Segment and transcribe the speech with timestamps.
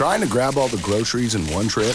[0.00, 1.94] Trying to grab all the groceries in one trip?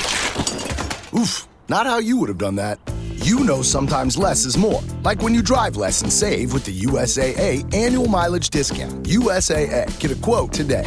[1.17, 2.78] Oof, not how you would have done that.
[3.15, 4.83] You know sometimes less is more.
[5.01, 9.07] Like when you drive less and save with the USAA annual mileage discount.
[9.07, 10.86] USAA, get a quote today.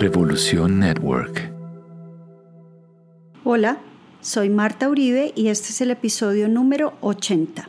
[0.00, 1.42] Revolución Network.
[3.44, 3.82] Hola,
[4.22, 7.68] soy Marta Uribe y este es el episodio número 80.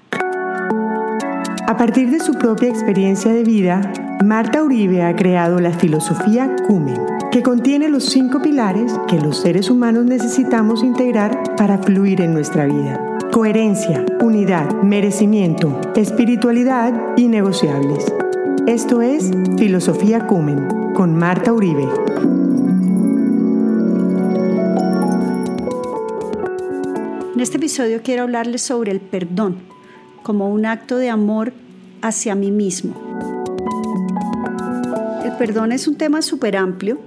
[1.67, 7.01] A partir de su propia experiencia de vida, Marta Uribe ha creado la filosofía Cumen,
[7.31, 12.65] que contiene los cinco pilares que los seres humanos necesitamos integrar para fluir en nuestra
[12.65, 12.99] vida.
[13.31, 18.13] Coherencia, unidad, merecimiento, espiritualidad y negociables.
[18.67, 21.87] Esto es Filosofía Cumen con Marta Uribe.
[27.33, 29.57] En este episodio quiero hablarles sobre el perdón
[30.21, 31.51] como un acto de amor
[32.01, 33.12] hacia mí mismo.
[35.37, 36.99] Perdón es un tema súper amplio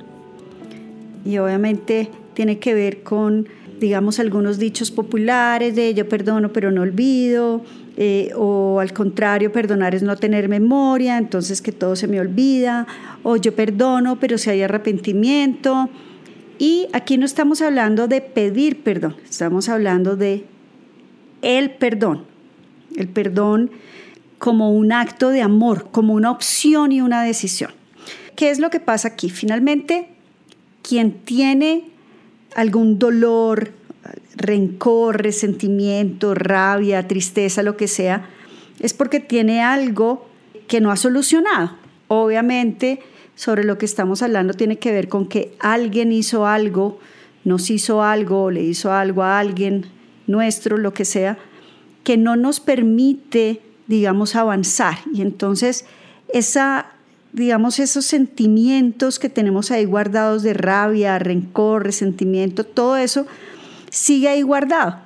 [1.24, 3.48] y obviamente tiene que ver con,
[3.80, 7.62] digamos, algunos dichos populares de yo perdono pero no olvido,
[7.96, 12.86] eh, o al contrario, perdonar es no tener memoria, entonces que todo se me olvida,
[13.22, 15.88] o yo perdono pero si hay arrepentimiento.
[16.58, 20.44] Y aquí no estamos hablando de pedir perdón, estamos hablando de
[21.42, 22.24] el perdón.
[22.96, 23.70] El perdón
[24.38, 27.70] como un acto de amor, como una opción y una decisión.
[28.36, 29.30] ¿Qué es lo que pasa aquí?
[29.30, 30.08] Finalmente,
[30.82, 31.84] quien tiene
[32.54, 33.72] algún dolor,
[34.36, 38.28] rencor, resentimiento, rabia, tristeza, lo que sea,
[38.80, 40.28] es porque tiene algo
[40.68, 41.76] que no ha solucionado.
[42.08, 43.00] Obviamente,
[43.34, 46.98] sobre lo que estamos hablando tiene que ver con que alguien hizo algo,
[47.44, 49.86] nos hizo algo, le hizo algo a alguien
[50.26, 51.38] nuestro, lo que sea,
[52.04, 54.98] que no nos permite, digamos, avanzar.
[55.12, 55.86] Y entonces
[56.28, 56.95] esa,
[57.36, 63.26] digamos, esos sentimientos que tenemos ahí guardados de rabia, rencor, resentimiento, todo eso
[63.90, 65.00] sigue ahí guardado.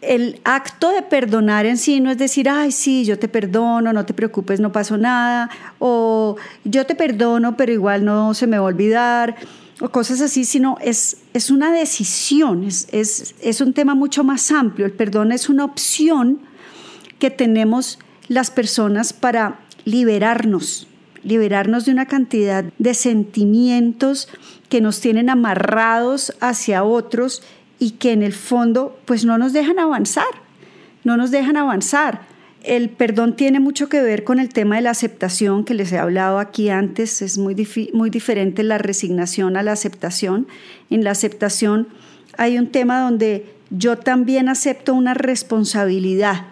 [0.00, 4.06] El acto de perdonar en sí no es decir, ay, sí, yo te perdono, no
[4.06, 5.50] te preocupes, no pasó nada,
[5.80, 9.34] o yo te perdono, pero igual no se me va a olvidar,
[9.80, 14.52] o cosas así, sino es, es una decisión, es, es, es un tema mucho más
[14.52, 14.86] amplio.
[14.86, 16.38] El perdón es una opción
[17.18, 17.98] que tenemos
[18.28, 20.86] las personas para liberarnos,
[21.24, 24.28] liberarnos de una cantidad de sentimientos
[24.68, 27.42] que nos tienen amarrados hacia otros
[27.78, 30.24] y que en el fondo pues no nos dejan avanzar,
[31.02, 32.22] no nos dejan avanzar.
[32.62, 35.98] El perdón tiene mucho que ver con el tema de la aceptación que les he
[35.98, 37.20] hablado aquí antes.
[37.20, 37.54] Es muy,
[37.92, 40.46] muy diferente la resignación a la aceptación.
[40.88, 41.88] En la aceptación
[42.38, 46.46] hay un tema donde yo también acepto una responsabilidad,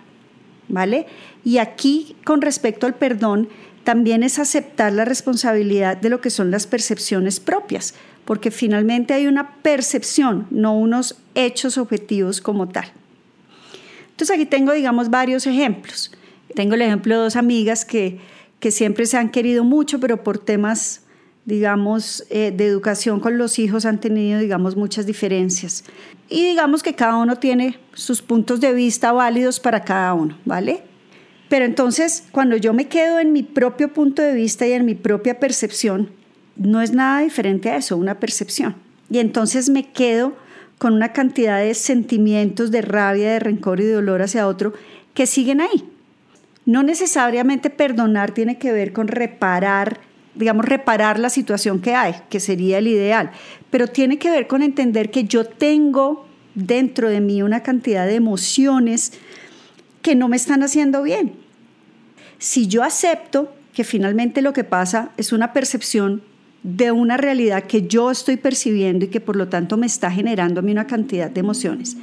[0.69, 1.07] ¿vale?
[1.45, 3.49] Y aquí con respecto al perdón,
[3.85, 7.95] también es aceptar la responsabilidad de lo que son las percepciones propias,
[8.25, 12.93] porque finalmente hay una percepción, no unos hechos objetivos como tal.
[14.11, 16.13] Entonces aquí tengo, digamos, varios ejemplos.
[16.55, 18.21] Tengo el ejemplo de dos amigas que,
[18.61, 21.03] que siempre se han querido mucho, pero por temas,
[21.45, 25.85] digamos, eh, de educación con los hijos han tenido, digamos, muchas diferencias.
[26.29, 30.85] Y digamos que cada uno tiene sus puntos de vista válidos para cada uno, ¿vale?
[31.53, 34.95] Pero entonces, cuando yo me quedo en mi propio punto de vista y en mi
[34.95, 36.09] propia percepción,
[36.57, 38.75] no es nada diferente a eso, una percepción.
[39.11, 40.35] Y entonces me quedo
[40.79, 44.73] con una cantidad de sentimientos de rabia, de rencor y de dolor hacia otro
[45.13, 45.85] que siguen ahí.
[46.65, 50.01] No necesariamente perdonar tiene que ver con reparar,
[50.35, 53.31] digamos, reparar la situación que hay, que sería el ideal,
[53.71, 58.15] pero tiene que ver con entender que yo tengo dentro de mí una cantidad de
[58.15, 59.13] emociones
[60.01, 61.42] que no me están haciendo bien.
[62.43, 66.23] Si yo acepto que finalmente lo que pasa es una percepción
[66.65, 70.59] de una realidad que yo estoy percibiendo y que por lo tanto me está generando
[70.59, 71.97] a mí una cantidad de emociones.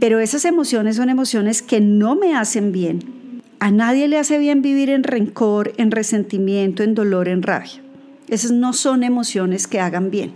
[0.00, 3.42] Pero esas emociones son emociones que no me hacen bien.
[3.58, 7.82] A nadie le hace bien vivir en rencor, en resentimiento, en dolor, en rabia.
[8.28, 10.32] Esas no son emociones que hagan bien.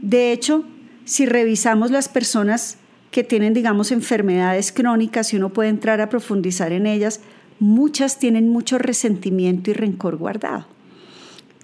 [0.00, 0.64] De hecho,
[1.04, 2.76] si revisamos las personas
[3.10, 7.20] que tienen, digamos, enfermedades crónicas y uno puede entrar a profundizar en ellas,
[7.58, 10.66] muchas tienen mucho resentimiento y rencor guardado.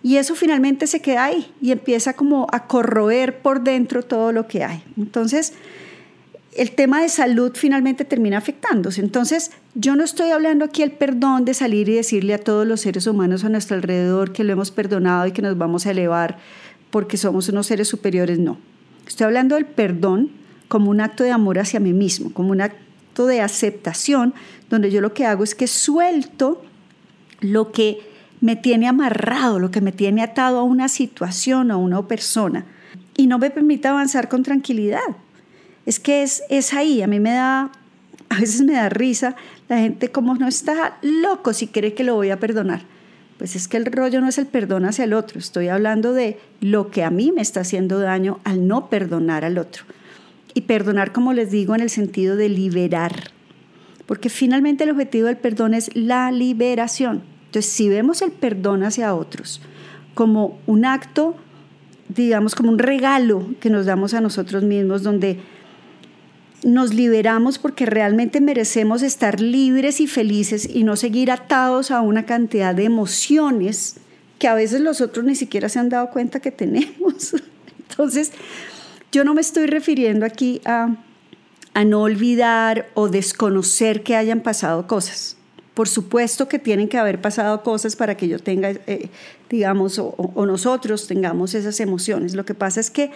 [0.03, 4.49] Y eso finalmente se queda ahí y empieza como a corroer por dentro todo lo
[4.49, 4.83] que hay.
[4.97, 5.53] Entonces,
[6.57, 9.01] el tema de salud finalmente termina afectándose.
[9.01, 12.81] Entonces, yo no estoy hablando aquí el perdón de salir y decirle a todos los
[12.81, 16.39] seres humanos a nuestro alrededor que lo hemos perdonado y que nos vamos a elevar
[16.91, 18.59] porque somos unos seres superiores, no.
[19.07, 20.31] Estoy hablando del perdón
[20.69, 22.79] como un acto de amor hacia mí mismo, como un acto
[23.15, 24.35] de aceptación,
[24.71, 26.63] donde yo lo que hago es que suelto
[27.41, 28.01] lo que
[28.41, 32.65] me tiene amarrado, lo que me tiene atado a una situación o a una persona
[33.17, 35.17] y no me permite avanzar con tranquilidad.
[35.87, 37.71] Es que es, es ahí, a mí me da,
[38.29, 39.37] a veces me da risa
[39.69, 42.83] la gente como no está loco si cree que lo voy a perdonar.
[43.39, 46.39] Pues es que el rollo no es el perdón hacia el otro, estoy hablando de
[46.61, 49.85] lo que a mí me está haciendo daño al no perdonar al otro.
[50.55, 53.31] Y perdonar, como les digo, en el sentido de liberar.
[54.07, 57.23] Porque finalmente el objetivo del perdón es la liberación.
[57.47, 59.61] Entonces, si vemos el perdón hacia otros
[60.15, 61.37] como un acto,
[62.09, 65.41] digamos, como un regalo que nos damos a nosotros mismos, donde
[66.65, 72.25] nos liberamos porque realmente merecemos estar libres y felices y no seguir atados a una
[72.25, 73.97] cantidad de emociones
[74.39, 77.35] que a veces los otros ni siquiera se han dado cuenta que tenemos.
[77.91, 78.33] Entonces,
[79.13, 80.97] yo no me estoy refiriendo aquí a,
[81.85, 85.37] no olvidar o desconocer que hayan pasado cosas.
[85.75, 89.09] Por supuesto que tienen que haber pasado cosas para que yo tenga, eh,
[89.49, 92.35] digamos, o nosotros tengamos esas emociones.
[92.35, 93.11] Lo que pasa es que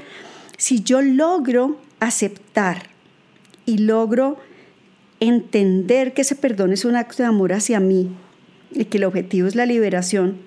[0.56, 2.88] si yo logro aceptar
[3.66, 4.38] y logro
[5.20, 8.10] entender que ese perdón es un acto de amor hacia mí
[8.70, 10.38] y que el objetivo es la liberación,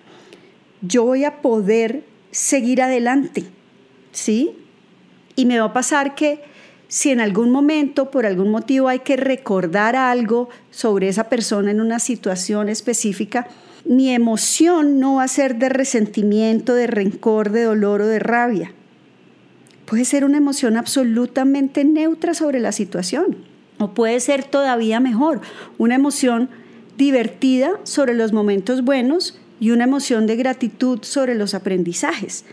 [0.81, 3.45] yo voy a poder seguir adelante,
[4.11, 4.55] ¿sí?
[5.39, 6.41] Y me va a pasar que
[6.87, 11.81] si en algún momento, por algún motivo, hay que recordar algo sobre esa persona en
[11.81, 13.47] una situación específica,
[13.85, 18.73] mi emoción no va a ser de resentimiento, de rencor, de dolor o de rabia
[19.89, 23.37] puede ser una emoción absolutamente neutra sobre la situación.
[23.79, 25.41] O puede ser todavía mejor,
[25.79, 26.49] una emoción
[26.95, 32.45] divertida sobre los momentos buenos y una emoción de gratitud sobre los aprendizajes.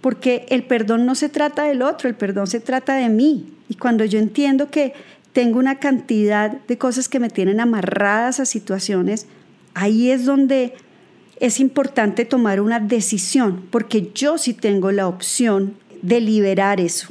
[0.00, 3.52] Porque el perdón no se trata del otro, el perdón se trata de mí.
[3.68, 4.94] Y cuando yo entiendo que
[5.32, 9.26] tengo una cantidad de cosas que me tienen amarradas a situaciones,
[9.74, 10.74] ahí es donde
[11.38, 17.08] es importante tomar una decisión, porque yo sí tengo la opción de liberar eso.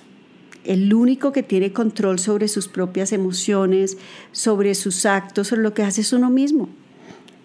[0.64, 3.98] El único que tiene control sobre sus propias emociones,
[4.32, 6.70] sobre sus actos, sobre lo que hace es uno mismo.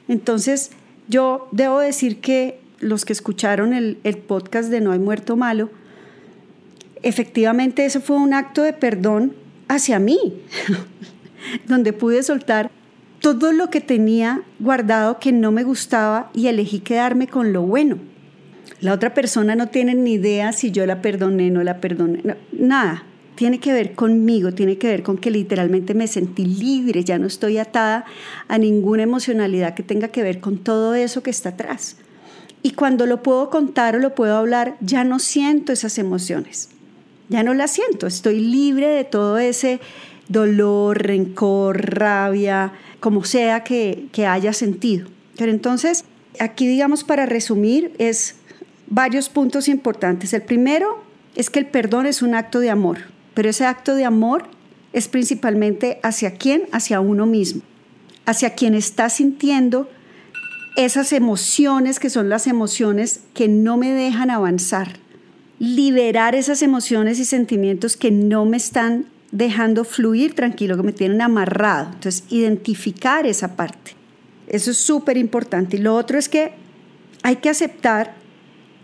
[0.08, 0.72] Entonces,
[1.08, 3.96] yo debo decir que los que escucharon el,
[4.26, 5.70] podcast de No hay muerto malo,
[7.02, 9.34] efectivamente eso fue un acto de perdón
[9.68, 10.18] hacia mí,
[11.66, 12.70] donde pude soltar
[13.20, 17.98] todo lo que tenía guardado que no me gustaba y elegí quedarme con lo bueno.
[18.80, 23.04] La otra persona no tiene ni idea si yo la perdoné, no la perdoné, nada.
[23.34, 27.26] Tiene que ver conmigo, tiene que ver con que literalmente me sentí libre, ya no
[27.26, 28.04] estoy atada
[28.46, 31.96] a ninguna emocionalidad que tenga que ver con todo eso que está atrás.
[32.64, 36.70] Y cuando lo puedo contar o lo puedo hablar, ya no siento esas emociones,
[37.28, 39.80] ya no las siento, estoy libre de todo ese
[40.28, 45.08] dolor, rencor, rabia, como sea que, que haya sentido.
[45.36, 46.06] Pero entonces,
[46.40, 48.36] aquí digamos para resumir, es
[48.86, 50.32] varios puntos importantes.
[50.32, 53.00] El primero es que el perdón es un acto de amor,
[53.34, 54.44] pero ese acto de amor
[54.94, 57.60] es principalmente hacia quién, hacia uno mismo,
[58.24, 59.90] hacia quien está sintiendo
[60.76, 64.98] esas emociones que son las emociones que no me dejan avanzar.
[65.58, 71.20] Liberar esas emociones y sentimientos que no me están dejando fluir tranquilo, que me tienen
[71.20, 71.90] amarrado.
[71.92, 73.92] Entonces, identificar esa parte.
[74.46, 75.76] Eso es súper importante.
[75.76, 76.52] Y lo otro es que
[77.22, 78.14] hay que aceptar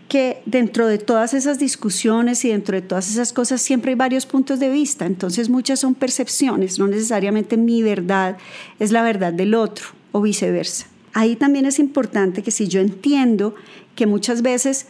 [0.08, 4.26] que dentro de todas esas discusiones y dentro de todas esas cosas siempre hay varios
[4.26, 8.36] puntos de vista, entonces muchas son percepciones, no necesariamente mi verdad
[8.80, 10.89] es la verdad del otro o viceversa.
[11.12, 13.54] Ahí también es importante que si yo entiendo
[13.96, 14.86] que muchas veces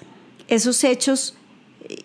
[0.49, 1.35] esos hechos,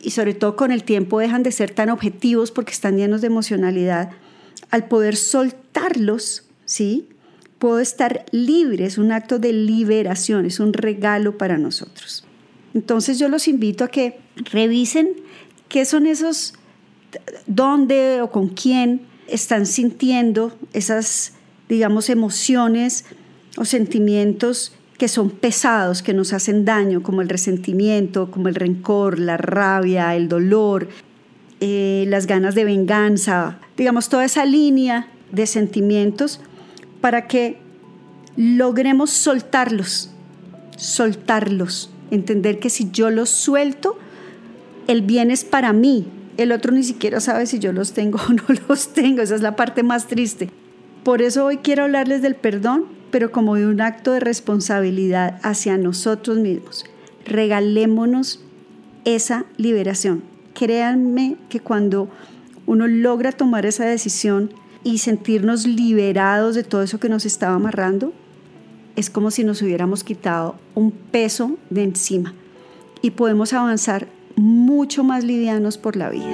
[0.02, 3.28] y sobre todo con el tiempo, dejan de ser tan objetivos porque están llenos de
[3.28, 4.12] emocionalidad,
[4.72, 7.10] al poder soltarlos, ¿sí?
[7.60, 12.26] Puedo estar libre, es un acto de liberación, es un regalo para nosotros.
[12.74, 15.10] Entonces yo los invito a que revisen
[15.70, 16.54] qué son esos,
[17.48, 21.34] dónde o con quién están sintiendo esas,
[21.70, 23.06] digamos, emociones
[23.58, 29.20] o sentimientos que son pesados, que nos hacen daño, como el resentimiento, como el rencor,
[29.20, 30.88] la rabia, el dolor,
[31.60, 36.40] eh, las ganas de venganza, digamos, toda esa línea de sentimientos
[37.02, 37.58] para que
[38.38, 40.12] logremos soltarlos,
[40.78, 43.98] soltarlos Entender que si yo los suelto,
[44.88, 46.06] el bien es para mí.
[46.38, 49.22] El otro ni siquiera sabe si yo los tengo o no los tengo.
[49.22, 50.50] Esa es la parte más triste.
[51.04, 55.78] Por eso hoy quiero hablarles del perdón, pero como de un acto de responsabilidad hacia
[55.78, 56.86] nosotros mismos.
[57.26, 58.42] Regalémonos
[59.06, 60.24] esa liberación.
[60.54, 62.10] Créanme que cuando
[62.66, 64.52] uno logra tomar esa decisión
[64.84, 68.14] y sentirnos liberados de todo eso que nos estaba amarrando,
[68.96, 72.34] es como si nos hubiéramos quitado un peso de encima
[73.02, 76.34] y podemos avanzar mucho más livianos por la vida.